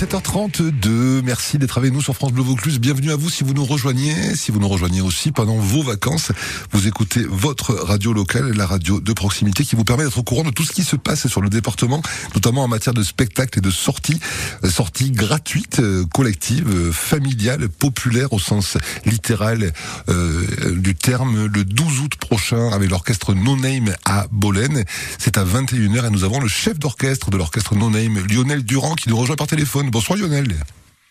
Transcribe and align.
17h32, 0.00 1.20
merci 1.22 1.58
d'être 1.58 1.76
avec 1.76 1.92
nous 1.92 2.00
sur 2.00 2.14
France 2.14 2.32
Bleu 2.32 2.42
Vaucluse. 2.42 2.80
Bienvenue 2.80 3.10
à 3.10 3.16
vous 3.16 3.28
si 3.28 3.44
vous 3.44 3.52
nous 3.52 3.66
rejoignez, 3.66 4.34
si 4.34 4.50
vous 4.50 4.58
nous 4.58 4.68
rejoignez 4.68 5.02
aussi 5.02 5.30
pendant 5.30 5.56
vos 5.56 5.82
vacances. 5.82 6.32
Vous 6.72 6.88
écoutez 6.88 7.22
votre 7.28 7.74
radio 7.74 8.14
locale, 8.14 8.50
la 8.52 8.64
radio 8.64 8.98
de 8.98 9.12
proximité 9.12 9.62
qui 9.62 9.76
vous 9.76 9.84
permet 9.84 10.04
d'être 10.04 10.16
au 10.16 10.22
courant 10.22 10.42
de 10.42 10.52
tout 10.52 10.62
ce 10.62 10.72
qui 10.72 10.84
se 10.84 10.96
passe 10.96 11.26
sur 11.26 11.42
le 11.42 11.50
département, 11.50 12.00
notamment 12.34 12.64
en 12.64 12.68
matière 12.68 12.94
de 12.94 13.02
spectacles 13.02 13.58
et 13.58 13.60
de 13.60 13.70
sorties, 13.70 14.18
euh, 14.64 14.70
sorties 14.70 15.10
gratuites, 15.10 15.80
euh, 15.80 16.06
collectives, 16.06 16.70
euh, 16.74 16.92
familiales, 16.92 17.68
populaires 17.68 18.32
au 18.32 18.38
sens 18.38 18.78
littéral 19.04 19.70
du 20.08 20.94
terme, 20.94 21.44
le 21.44 21.64
12 21.64 22.00
août 22.00 22.14
prochain 22.16 22.70
avec 22.70 22.88
l'orchestre 22.88 23.34
No 23.34 23.54
Name 23.54 23.94
à 24.06 24.26
Bolène. 24.32 24.84
C'est 25.18 25.36
à 25.36 25.44
21h 25.44 26.06
et 26.06 26.10
nous 26.10 26.24
avons 26.24 26.40
le 26.40 26.48
chef 26.48 26.78
d'orchestre 26.78 27.30
de 27.30 27.36
l'orchestre 27.36 27.74
No 27.74 27.90
Name, 27.90 28.18
Lionel 28.26 28.64
Durand, 28.64 28.94
qui 28.94 29.10
nous 29.10 29.16
rejoint 29.16 29.36
par 29.36 29.46
téléphone. 29.46 29.89
Bonsoir 29.90 30.16
Lionel. 30.18 30.46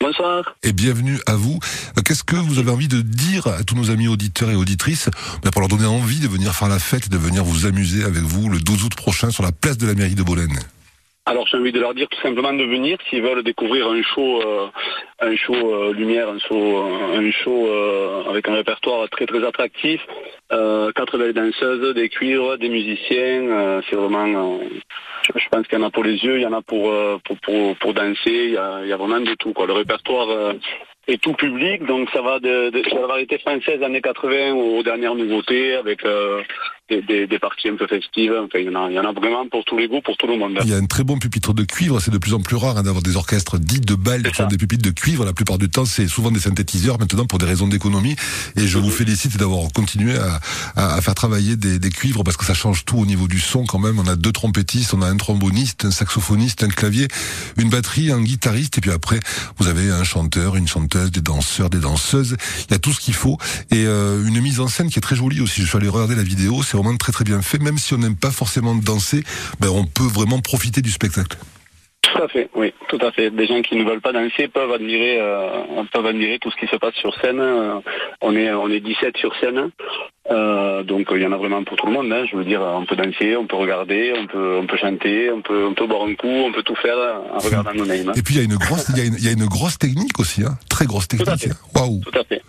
Bonsoir. 0.00 0.54
Et 0.62 0.72
bienvenue 0.72 1.18
à 1.26 1.34
vous. 1.34 1.58
Qu'est-ce 2.04 2.22
que 2.22 2.36
vous 2.36 2.60
avez 2.60 2.70
envie 2.70 2.86
de 2.86 3.00
dire 3.00 3.48
à 3.48 3.64
tous 3.64 3.74
nos 3.74 3.90
amis 3.90 4.06
auditeurs 4.06 4.50
et 4.50 4.54
auditrices 4.54 5.10
ben, 5.42 5.50
pour 5.50 5.60
leur 5.60 5.68
donner 5.68 5.86
envie 5.86 6.20
de 6.20 6.28
venir 6.28 6.52
faire 6.52 6.68
la 6.68 6.78
fête, 6.78 7.08
de 7.08 7.18
venir 7.18 7.42
vous 7.42 7.66
amuser 7.66 8.04
avec 8.04 8.22
vous 8.22 8.48
le 8.48 8.58
12 8.60 8.84
août 8.84 8.94
prochain 8.94 9.30
sur 9.30 9.42
la 9.42 9.50
place 9.50 9.78
de 9.78 9.86
la 9.88 9.94
mairie 9.94 10.14
de 10.14 10.22
Bolène? 10.22 10.60
Alors 11.28 11.46
j'ai 11.46 11.58
envie 11.58 11.72
de 11.72 11.80
leur 11.80 11.92
dire 11.92 12.08
tout 12.08 12.20
simplement 12.22 12.54
de 12.54 12.64
venir 12.64 12.96
s'ils 13.10 13.20
veulent 13.20 13.42
découvrir 13.42 13.86
un 13.88 14.00
show, 14.02 14.40
euh, 14.40 14.68
un 15.20 15.36
show 15.36 15.52
euh, 15.54 15.92
lumière, 15.92 16.28
un 16.30 16.38
show, 16.38 16.78
un 16.86 17.30
show 17.32 17.66
euh, 17.66 18.30
avec 18.30 18.48
un 18.48 18.54
répertoire 18.54 19.06
très 19.10 19.26
très 19.26 19.44
attractif, 19.46 20.00
quatre 20.48 21.18
belles 21.18 21.34
danseuses, 21.34 21.94
des 21.94 22.08
cuivres, 22.08 22.56
des 22.56 22.70
musiciens. 22.70 23.82
c'est 23.90 23.96
vraiment, 23.96 24.58
je 25.34 25.48
pense 25.48 25.66
qu'il 25.66 25.78
y 25.78 25.82
en 25.82 25.86
a 25.86 25.90
pour 25.90 26.04
les 26.04 26.16
yeux, 26.16 26.36
il 26.36 26.42
y 26.42 26.46
en 26.46 26.52
a 26.52 26.62
pour 26.62 26.92
pour, 27.24 27.76
pour, 27.76 27.94
danser, 27.94 28.18
il 28.26 28.52
y, 28.52 28.56
a, 28.56 28.96
vraiment 28.96 29.20
de 29.20 29.34
tout. 29.34 29.54
Le 29.66 29.72
répertoire 29.72 30.54
est 31.06 31.20
tout 31.20 31.34
public, 31.34 31.84
donc 31.84 32.10
ça 32.10 32.22
va 32.22 32.38
de, 32.38 32.70
de, 32.70 32.82
la 32.94 33.06
variété 33.06 33.38
française 33.38 33.82
années 33.82 34.00
80 34.00 34.54
aux 34.54 34.82
dernières 34.82 35.14
nouveautés 35.14 35.74
avec 35.74 36.02
des, 36.88 37.26
des, 37.26 37.38
parties 37.38 37.68
un 37.68 37.76
peu 37.76 37.86
festives. 37.86 38.32
Enfin, 38.32 38.58
il 38.58 38.66
y, 38.66 38.68
en 38.68 38.86
a, 38.86 38.90
il 38.90 38.94
y 38.94 38.98
en 38.98 39.04
a 39.04 39.12
vraiment 39.12 39.46
pour 39.48 39.64
tous 39.64 39.76
les 39.76 39.88
goûts, 39.88 40.00
pour 40.00 40.16
tout 40.16 40.26
le 40.26 40.36
monde. 40.36 40.58
Il 40.64 40.70
y 40.70 40.72
a 40.72 40.76
un 40.76 40.86
très 40.86 41.04
bon 41.04 41.18
pupitre 41.18 41.52
de 41.52 41.64
cuivre. 41.64 42.00
C'est 42.00 42.10
de 42.10 42.18
plus 42.18 42.34
en 42.34 42.40
plus 42.40 42.56
rare 42.56 42.78
hein, 42.78 42.82
d'avoir 42.82 43.02
des 43.02 43.16
orchestres 43.16 43.58
dits 43.58 43.80
de 43.80 43.94
balles 43.94 44.30
qui 44.30 44.40
ont 44.42 44.46
des 44.46 44.56
pupitres 44.56 44.84
de 44.84 44.90
cuivre. 44.90 45.24
La 45.24 45.32
plupart 45.32 45.58
du 45.58 45.68
temps, 45.68 45.84
c'est 45.84 46.08
souvent 46.08 46.30
des 46.30 46.40
synthétiseurs 46.40 46.98
maintenant 46.98 47.26
pour 47.26 47.38
des 47.38 47.46
raisons 47.46 47.68
d'économie. 47.68 48.16
Et 48.56 48.66
je 48.66 48.78
vous 48.78 48.90
félicite 48.90 49.36
d'avoir 49.36 49.70
continué 49.72 50.16
à, 50.16 50.40
à, 50.76 51.00
faire 51.02 51.14
travailler 51.14 51.56
des, 51.56 51.78
des, 51.78 51.90
cuivres 51.90 52.24
parce 52.24 52.36
que 52.36 52.44
ça 52.44 52.54
change 52.54 52.84
tout 52.84 52.98
au 52.98 53.06
niveau 53.06 53.28
du 53.28 53.40
son 53.40 53.64
quand 53.66 53.78
même. 53.78 53.98
On 53.98 54.06
a 54.06 54.16
deux 54.16 54.32
trompettistes, 54.32 54.94
on 54.94 55.02
a 55.02 55.08
un 55.08 55.16
tromboniste, 55.16 55.84
un 55.84 55.90
saxophoniste, 55.90 56.62
un 56.62 56.68
clavier, 56.68 57.08
une 57.58 57.68
batterie, 57.68 58.10
un 58.10 58.22
guitariste. 58.22 58.78
Et 58.78 58.80
puis 58.80 58.90
après, 58.90 59.20
vous 59.58 59.68
avez 59.68 59.90
un 59.90 60.04
chanteur, 60.04 60.56
une 60.56 60.68
chanteuse, 60.68 61.10
des 61.10 61.20
danseurs, 61.20 61.68
des 61.68 61.80
danseuses. 61.80 62.36
Il 62.68 62.72
y 62.72 62.74
a 62.74 62.78
tout 62.78 62.92
ce 62.92 63.00
qu'il 63.00 63.14
faut. 63.14 63.36
Et 63.70 63.84
euh, 63.86 64.24
une 64.24 64.40
mise 64.40 64.60
en 64.60 64.68
scène 64.68 64.88
qui 64.88 64.98
est 64.98 65.02
très 65.02 65.16
jolie 65.16 65.40
aussi. 65.40 65.60
Je 65.60 65.66
suis 65.66 65.76
allé 65.76 65.88
regarder 65.88 66.14
la 66.14 66.22
vidéo. 66.22 66.62
C'est 66.62 66.77
vraiment 66.82 66.96
très 66.96 67.12
très 67.12 67.24
bien 67.24 67.42
fait. 67.42 67.58
Même 67.58 67.78
si 67.78 67.94
on 67.94 67.98
n'aime 67.98 68.16
pas 68.16 68.30
forcément 68.30 68.74
danser, 68.74 69.22
ben 69.60 69.68
on 69.68 69.84
peut 69.84 70.04
vraiment 70.06 70.40
profiter 70.40 70.82
du 70.82 70.90
spectacle. 70.90 71.36
Tout 72.02 72.22
à 72.22 72.28
fait, 72.28 72.48
oui, 72.54 72.72
tout 72.88 72.98
à 73.02 73.10
fait. 73.10 73.30
Des 73.30 73.46
gens 73.46 73.60
qui 73.60 73.76
ne 73.76 73.84
veulent 73.84 74.00
pas 74.00 74.12
danser 74.12 74.48
peuvent 74.48 74.72
admirer, 74.72 75.18
euh, 75.20 75.82
peuvent 75.92 76.06
admirer 76.06 76.38
tout 76.38 76.50
ce 76.50 76.56
qui 76.56 76.66
se 76.66 76.76
passe 76.76 76.94
sur 76.94 77.14
scène. 77.20 77.40
Euh, 77.40 77.80
on 78.22 78.34
est, 78.34 78.50
on 78.50 78.68
est 78.68 78.80
17 78.80 79.16
sur 79.16 79.34
scène, 79.40 79.70
euh, 80.30 80.82
donc 80.84 81.08
il 81.14 81.20
y 81.20 81.26
en 81.26 81.32
a 81.32 81.36
vraiment 81.36 81.62
pour 81.64 81.76
tout 81.76 81.86
le 81.86 81.92
monde. 81.92 82.10
Hein. 82.12 82.24
Je 82.30 82.36
veux 82.36 82.44
dire, 82.44 82.62
on 82.62 82.86
peut 82.86 82.96
danser, 82.96 83.36
on 83.36 83.46
peut 83.46 83.56
regarder, 83.56 84.14
on 84.16 84.26
peut, 84.26 84.58
on 84.62 84.66
peut 84.66 84.78
chanter, 84.78 85.30
on 85.30 85.42
peut, 85.42 85.66
on 85.66 85.74
peut 85.74 85.86
boire 85.86 86.04
un 86.04 86.14
coup, 86.14 86.28
on 86.28 86.52
peut 86.52 86.62
tout 86.62 86.76
faire 86.76 86.96
en 87.32 87.38
regardant 87.38 87.74
nos 87.74 87.84
names. 87.84 88.12
Et 88.16 88.22
puis 88.22 88.36
il 88.36 88.38
y 88.38 88.40
a 88.40 88.44
une 88.44 88.56
grosse, 88.56 88.88
il 88.96 89.24
y 89.24 89.28
a 89.28 89.32
une, 89.32 89.46
grosse 89.46 89.78
technique 89.78 90.18
aussi, 90.18 90.44
hein. 90.44 90.56
très 90.70 90.86
grosse 90.86 91.08
technique. 91.08 91.52
Waouh. 91.74 92.00
Tout 92.00 92.18
à 92.18 92.24
fait. 92.24 92.42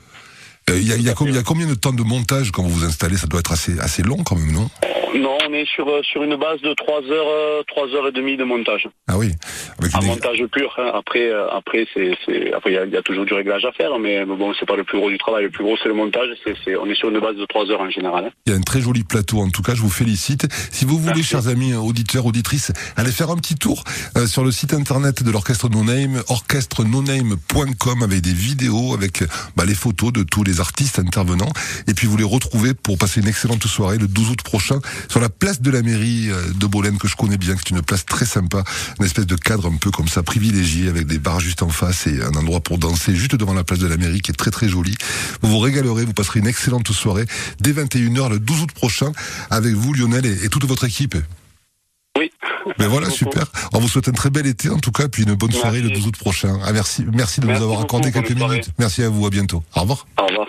Il 0.75 0.87
y, 0.87 0.93
a, 0.93 0.97
y, 0.97 1.09
a 1.09 1.43
combien 1.43 1.67
de 1.67 1.73
temps 1.73 1.93
de 1.93 2.03
montage 2.03 2.51
quand 2.51 2.63
vous 2.63 2.69
vous 2.69 2.85
installez 2.85 3.17
Ça 3.17 3.27
doit 3.27 3.39
être 3.39 3.51
assez, 3.51 3.79
assez 3.79 4.03
long 4.03 4.23
quand 4.23 4.35
même, 4.35 4.51
non? 4.51 4.69
Non, 5.15 5.37
on 5.47 5.53
est 5.53 5.67
sur, 5.67 5.87
euh, 5.89 6.01
sur 6.03 6.23
une 6.23 6.35
base 6.35 6.61
de 6.61 6.73
3 6.73 7.01
heures, 7.03 7.65
3 7.67 7.87
euh, 7.87 7.95
heures 7.95 8.07
et 8.07 8.11
demie 8.11 8.37
de 8.37 8.43
montage. 8.43 8.87
Ah 9.07 9.17
oui. 9.17 9.31
Un 9.93 10.01
montage 10.01 10.43
pur. 10.51 10.73
Hein. 10.77 10.91
Après, 10.93 11.29
euh, 11.29 11.49
après, 11.51 11.87
c'est, 11.93 12.11
après, 12.53 12.71
il 12.71 12.91
y, 12.91 12.97
a 12.97 13.01
toujours 13.01 13.25
du 13.25 13.33
réglage 13.33 13.65
à 13.65 13.71
faire, 13.71 13.97
mais 13.99 14.25
bon, 14.25 14.53
c'est 14.59 14.65
pas 14.65 14.75
le 14.75 14.83
plus 14.83 14.97
gros 14.97 15.09
du 15.09 15.17
travail. 15.17 15.43
Le 15.43 15.49
plus 15.49 15.63
gros, 15.63 15.75
c'est 15.81 15.89
le 15.89 15.95
montage. 15.95 16.29
C'est, 16.43 16.75
on 16.75 16.85
est 16.85 16.95
sur 16.95 17.09
une 17.09 17.19
base 17.19 17.35
de 17.35 17.45
3 17.45 17.69
heures 17.71 17.81
en 17.81 17.89
général. 17.89 18.25
Hein. 18.25 18.31
Il 18.45 18.51
y 18.51 18.55
a 18.55 18.57
un 18.57 18.61
très 18.61 18.81
joli 18.81 19.03
plateau. 19.03 19.39
En 19.39 19.49
tout 19.49 19.61
cas, 19.61 19.75
je 19.75 19.81
vous 19.81 19.89
félicite. 19.89 20.47
Si 20.71 20.85
vous 20.85 20.97
voulez, 20.97 21.23
chers 21.23 21.47
amis 21.47 21.73
auditeurs, 21.73 22.25
auditrices, 22.25 22.71
allez 22.95 23.11
faire 23.11 23.29
un 23.29 23.37
petit 23.37 23.55
tour 23.55 23.83
sur 24.25 24.43
le 24.43 24.51
site 24.51 24.73
internet 24.73 25.23
de 25.23 25.31
l'orchestre 25.31 25.69
No 25.69 25.83
Name, 25.83 26.21
orchestrenoname.com, 26.27 28.03
avec 28.03 28.21
des 28.21 28.33
vidéos, 28.33 28.93
avec 28.93 29.23
bah, 29.55 29.65
les 29.65 29.75
photos 29.75 30.13
de 30.13 30.23
tous 30.23 30.43
les 30.43 30.59
artistes 30.59 30.99
intervenants. 30.99 31.51
Et 31.87 31.93
puis 31.93 32.07
vous 32.07 32.17
les 32.17 32.23
retrouvez 32.23 32.73
pour 32.73 32.97
passer 32.97 33.21
une 33.21 33.27
excellente 33.27 33.65
soirée 33.65 33.97
le 33.97 34.07
12 34.07 34.31
août 34.31 34.41
prochain 34.41 34.79
sur 35.07 35.19
la 35.19 35.29
place 35.29 35.61
de 35.61 35.71
la 35.71 35.81
mairie 35.81 36.29
euh, 36.29 36.53
de 36.55 36.65
Bolène 36.67 36.97
que 36.97 37.07
je 37.07 37.15
connais 37.15 37.37
bien, 37.37 37.55
qui 37.55 37.73
est 37.73 37.77
une 37.77 37.83
place 37.83 38.05
très 38.05 38.25
sympa, 38.25 38.63
une 38.99 39.05
espèce 39.05 39.25
de 39.25 39.35
cadre 39.35 39.67
un 39.67 39.77
peu 39.79 39.89
comme 39.91 40.07
ça 40.07 40.21
privilégié 40.21 40.89
avec 40.89 41.07
des 41.07 41.17
bars 41.17 41.39
juste 41.39 41.63
en 41.63 41.69
face 41.69 42.05
et 42.07 42.21
un 42.21 42.33
endroit 42.35 42.59
pour 42.59 42.77
danser 42.77 43.15
juste 43.15 43.35
devant 43.35 43.53
la 43.53 43.63
place 43.63 43.79
de 43.79 43.87
la 43.87 43.97
mairie 43.97 44.21
qui 44.21 44.31
est 44.31 44.35
très 44.35 44.51
très 44.51 44.67
joli. 44.67 44.95
Vous 45.41 45.49
vous 45.49 45.59
régalerez, 45.59 46.05
vous 46.05 46.13
passerez 46.13 46.39
une 46.39 46.47
excellente 46.47 46.91
soirée 46.91 47.25
dès 47.59 47.71
21h 47.71 48.29
le 48.29 48.39
12 48.39 48.61
août 48.61 48.71
prochain 48.73 49.11
avec 49.49 49.73
vous 49.73 49.93
Lionel 49.93 50.25
et, 50.25 50.49
toute 50.49 50.65
votre 50.65 50.83
équipe. 50.83 51.15
Oui. 52.17 52.29
Mais 52.77 52.87
voilà, 52.87 53.09
super. 53.09 53.45
On 53.73 53.79
vous 53.79 53.87
souhaite 53.87 54.09
un 54.09 54.13
très 54.13 54.29
bel 54.29 54.45
été 54.45 54.69
en 54.69 54.79
tout 54.79 54.91
cas, 54.91 55.07
puis 55.07 55.23
une 55.23 55.33
bonne 55.33 55.51
soirée 55.51 55.81
le 55.81 55.89
12 55.89 56.07
août 56.07 56.17
prochain. 56.17 56.59
Ah, 56.65 56.73
merci, 56.73 57.05
merci 57.13 57.39
de 57.39 57.47
nous 57.47 57.55
avoir 57.55 57.81
accordé 57.81 58.11
quelques 58.11 58.31
minutes. 58.31 58.69
Merci 58.77 59.03
à 59.03 59.09
vous, 59.09 59.25
à 59.25 59.29
bientôt. 59.29 59.63
Au 59.75 59.81
revoir. 59.81 60.05
Au 60.17 60.25
revoir. 60.25 60.47